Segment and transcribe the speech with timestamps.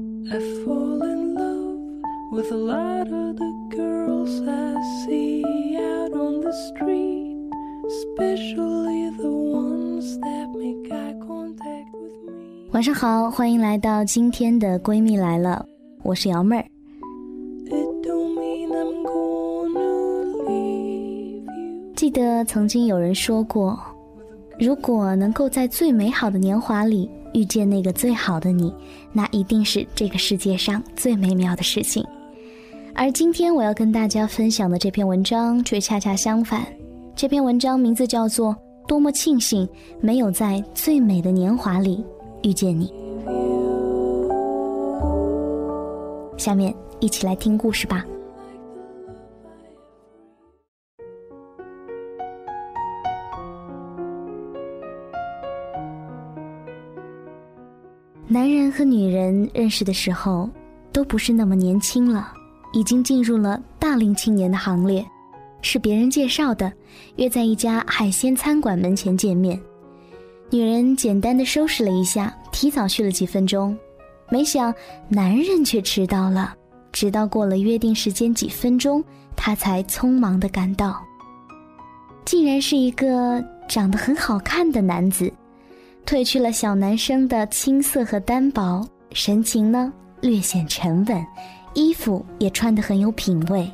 [0.00, 5.42] I fall in love with a lot of the girls I see
[5.76, 7.34] out on the street,
[7.88, 12.70] especially the ones that make eye contact with me.
[12.70, 15.66] 晚上好，欢迎来到今天的闺蜜来了，
[16.04, 16.64] 我是瑶妹儿。
[17.66, 21.94] It don't mean I'm gonna leave you.
[21.96, 23.76] 记得曾经有人说过，
[24.60, 28.72] 如果能够在最美好的年华里遇见那个最好的你，
[29.12, 32.04] 那一定是这个世界上最美妙的事情。
[32.94, 36.66] 而今天我要跟大家分享的这篇文章却恰恰相反。
[37.14, 38.50] 这篇文章名字叫做
[38.88, 39.68] 《多么庆幸
[40.00, 42.04] 没有在最美的年华里
[42.42, 42.88] 遇见你》。
[46.36, 48.04] 下面一起来听故事吧。
[58.78, 60.48] 和女人认识的时候，
[60.92, 62.32] 都不是那么年轻了，
[62.72, 65.04] 已经进入了大龄青年的行列，
[65.62, 66.72] 是别人介绍的，
[67.16, 69.60] 约在一家海鲜餐馆门前见面。
[70.48, 73.76] 女人简单的收拾了一下，提早去了几分钟，
[74.30, 74.72] 没想
[75.08, 76.54] 男人却迟到了，
[76.92, 79.02] 直到过了约定时间几分钟，
[79.34, 81.04] 他才匆忙的赶到。
[82.24, 85.32] 竟然是一个长得很好看的男子。
[86.08, 89.92] 褪去了小男生的青涩和单薄，神情呢
[90.22, 91.26] 略显沉稳，
[91.74, 93.70] 衣服也穿得很有品味。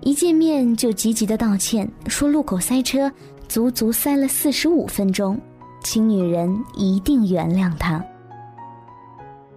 [0.00, 3.08] 一见面就急急的道歉，说路口塞车，
[3.46, 5.40] 足足塞了四十五分钟，
[5.84, 8.04] 请女人一定原谅他。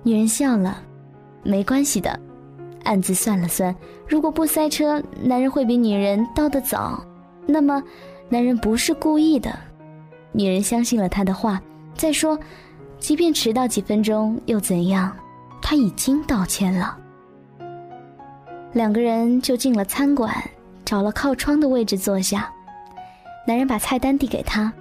[0.03, 0.77] 女人笑了，
[1.41, 2.19] 没关系的，
[2.83, 3.75] 暗自算了算，
[4.07, 7.03] 如果不塞车，男人会比女人到得早，
[7.47, 7.81] 那么
[8.29, 9.57] 男人不是故意的。
[10.33, 11.59] 女人相信了他的话。
[11.95, 12.37] 再说，
[12.99, 15.15] 即便迟到几分钟又怎样？
[15.61, 16.97] 他已经道歉了。
[18.73, 20.31] 两个人就进了餐馆，
[20.83, 22.51] 找了靠窗的位置坐下。
[23.47, 24.71] 男人把菜单递给他，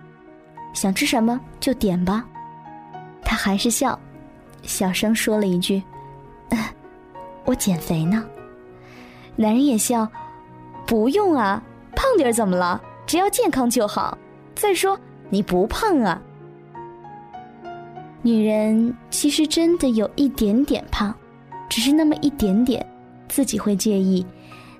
[0.74, 2.24] 想吃什么就点吧。
[3.22, 3.98] 他还是笑，
[4.62, 5.82] 小声说了一句
[6.50, 6.58] ：“嗯
[7.44, 8.24] 我减肥呢。”
[9.36, 10.08] 男人也笑
[10.86, 11.62] ：“不用啊，
[11.94, 12.80] 胖点怎么了？
[13.06, 14.18] 只要健康就好。
[14.54, 14.98] 再说
[15.30, 16.20] 你不胖啊。”
[18.26, 21.14] 女人其实真的有一点点胖，
[21.68, 22.84] 只是那么一点点，
[23.28, 24.24] 自己会介意。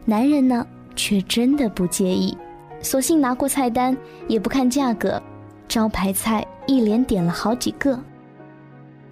[0.06, 0.66] 男人呢，
[0.96, 2.34] 却真的不介意，
[2.80, 3.94] 索性拿过菜单，
[4.28, 5.22] 也不看价格，
[5.68, 8.00] 招牌菜一连点了好几个。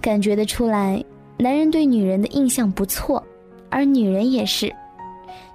[0.00, 1.04] 感觉得出来，
[1.36, 3.22] 男人对女人的印象不错，
[3.68, 4.74] 而女人也是，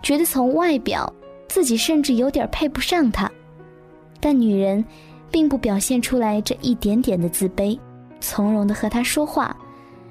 [0.03, 1.11] 觉得从外表
[1.47, 3.27] 自己甚至有点配不上他，
[4.19, 4.85] 但女人
[5.31, 7.75] 并不表现出来这一点点的自卑。
[8.19, 9.55] 从容的和他说话，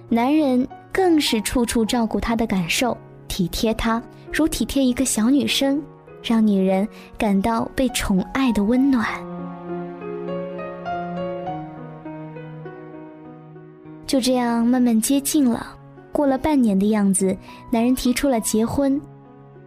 [0.09, 2.97] 男人更是处处照顾她的感受，
[3.29, 4.03] 体贴她，
[4.33, 5.83] 如体贴一个小女生，
[6.23, 6.87] 让女人
[7.19, 9.07] 感到被宠爱的温暖。
[14.07, 15.77] 就这样慢慢接近了，
[16.13, 17.37] 过了半年的样子，
[17.71, 19.01] 男人提出了结婚，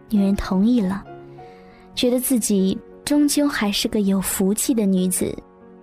[0.08, 1.04] 女人同意了，
[1.94, 5.36] 觉得自己终究还是个有福气的女子。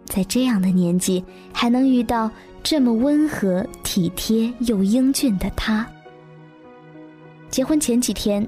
[0.07, 1.23] 在这样的年纪，
[1.53, 2.29] 还能遇到
[2.63, 5.87] 这么温和、体贴又英俊的他。
[7.49, 8.45] 结婚前几天，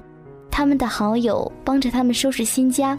[0.50, 2.98] 他们的好友帮着他们收拾新家，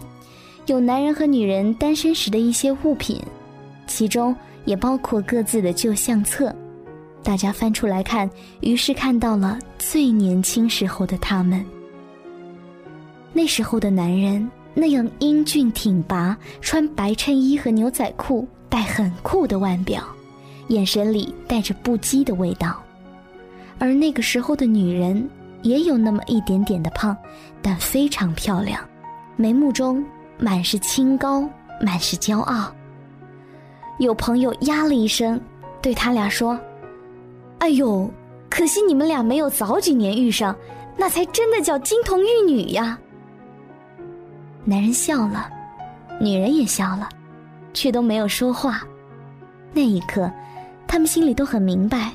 [0.66, 3.20] 有男人和女人单身时的一些物品，
[3.86, 4.34] 其中
[4.64, 6.54] 也包括各自的旧相册。
[7.22, 8.28] 大家翻出来看，
[8.60, 11.64] 于是看到了最年轻时候的他们。
[13.32, 14.50] 那时候的男人。
[14.74, 20.02] 那样英俊挺拔，穿白衬衣和牛仔裤，戴很酷的腕表，
[20.68, 22.82] 眼神里带着不羁的味道。
[23.78, 25.28] 而那个时候的女人
[25.62, 27.16] 也有那么一点点的胖，
[27.60, 28.80] 但非常漂亮，
[29.36, 30.04] 眉目中
[30.38, 31.46] 满是清高，
[31.80, 32.72] 满是骄傲。
[33.98, 35.38] 有朋友呀了一声，
[35.82, 36.58] 对他俩说
[37.60, 38.10] ：“哎呦，
[38.48, 40.56] 可惜你们俩没有早几年遇上，
[40.96, 42.98] 那才真的叫金童玉女呀。”
[44.64, 45.50] 男人笑了，
[46.20, 47.08] 女人也笑了，
[47.74, 48.82] 却都没有说话。
[49.72, 50.30] 那一刻，
[50.86, 52.12] 他们心里都很明白，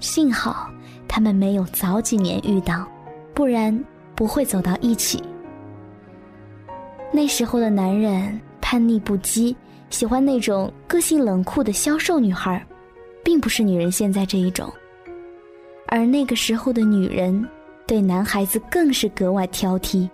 [0.00, 0.68] 幸好
[1.06, 2.84] 他们没有早几年遇到，
[3.32, 3.84] 不然
[4.16, 5.22] 不会走到一起。
[7.12, 9.54] 那时候的男人叛逆不羁，
[9.90, 12.64] 喜欢那种个性冷酷的消瘦女孩，
[13.22, 14.72] 并不是女人现在这一种。
[15.86, 17.46] 而那个时候的女人，
[17.86, 20.08] 对男孩子更是格外挑剔。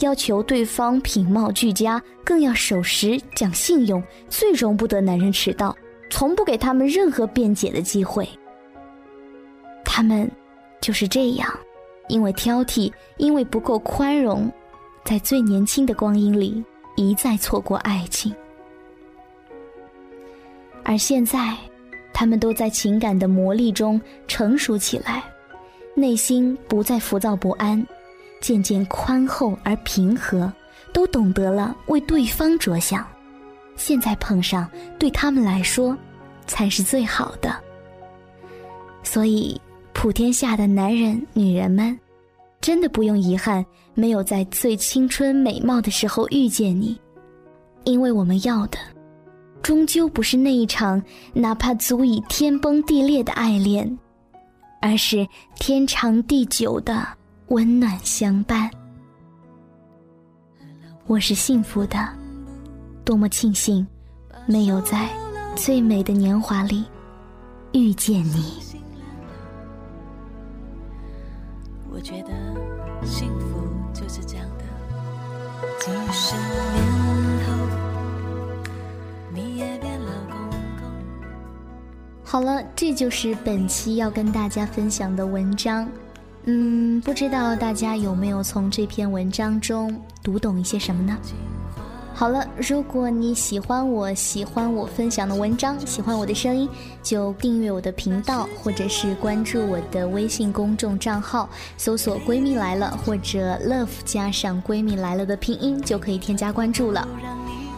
[0.00, 5.74] 要求对方品貌俱佳，更要守时讲信用，最容不得男人迟到，
[6.10, 8.28] 从不给他们任何辩解的机会。
[9.84, 10.28] 他们
[10.80, 11.48] 就是这样，
[12.08, 14.50] 因为挑剔，因为不够宽容，
[15.04, 16.62] 在最年轻的光阴里
[16.96, 18.34] 一再错过爱情。
[20.82, 21.56] 而现在，
[22.12, 25.22] 他们都在情感的磨砺中成熟起来，
[25.94, 27.86] 内心不再浮躁不安，
[28.44, 30.52] 渐渐宽厚而平和，
[30.92, 33.02] 都懂得了为对方着想。
[33.74, 34.68] 现在碰上，
[34.98, 35.96] 对他们来说，
[36.46, 37.56] 才是最好的。
[39.02, 39.58] 所以，
[39.94, 41.98] 普天下的男人、女人们，
[42.60, 43.64] 真的不用遗憾
[43.94, 47.00] 没有在最青春美貌的时候遇见你，
[47.84, 48.76] 因为我们要的，
[49.62, 51.02] 终究不是那一场
[51.32, 53.98] 哪怕足以天崩地裂的爱恋，
[54.82, 55.26] 而是
[55.58, 57.08] 天长地久的
[57.54, 58.68] 温暖相伴。
[61.06, 61.96] 我是幸福的。
[63.04, 63.86] 多么庆幸，
[64.44, 65.08] 没有在
[65.54, 66.84] 最美的年华里
[67.72, 68.58] 遇见你。
[71.88, 72.30] 我觉得
[73.06, 74.64] 幸福就是这样的，
[75.78, 76.84] 几十年
[77.46, 77.52] 后
[79.32, 80.90] 你也变老公公。
[82.24, 85.88] 好了，这就是本期要跟大家分享的文章。
[86.46, 91.16] 嗯，不知道大家有没有从这篇文章中读懂一些什么呢？
[92.16, 96.68] 好了，如果你喜欢我喜欢我分享的文章，喜欢我的声音，
[97.02, 107.08] 就订阅我的频道，或者是关注我的微信公众账号，搜索“闺蜜来了”或者 “love” 加上“闺蜜来了”的拼音，就可以添加关注了。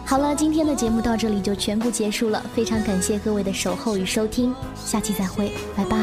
[0.05, 5.97] 好了，今天的节目到这里就全部结束了，非常感谢各位的守候与收听，下期再会，拜拜。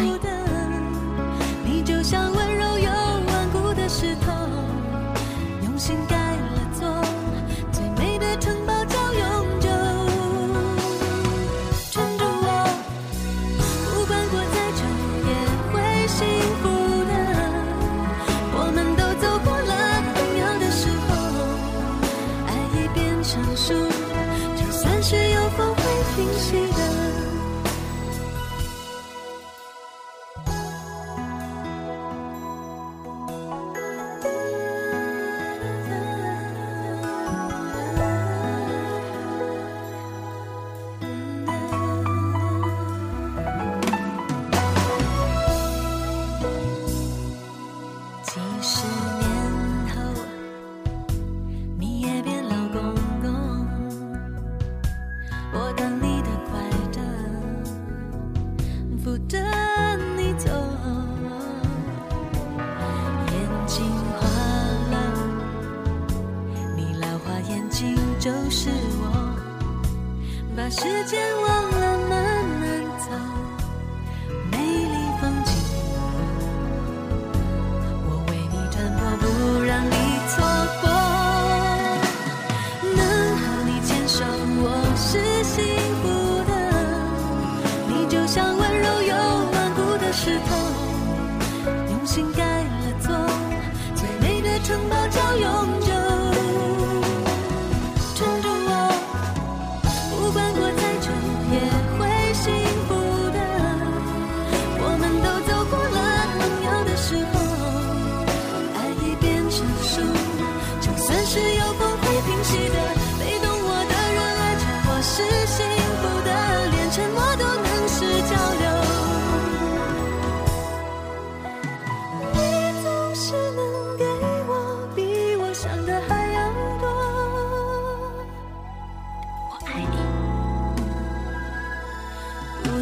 [70.77, 73.44] 时间忘了慢慢走，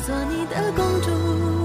[0.01, 1.62] 做你的公主。